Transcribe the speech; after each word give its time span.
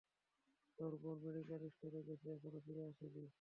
তোর 0.79 0.93
বোন 1.01 1.17
মেডিকেল 1.23 1.61
স্টোরে 1.69 2.01
গেছে, 2.07 2.27
এখনো 2.35 2.59
ফিরে 2.65 2.81
আসেনি। 2.83 3.23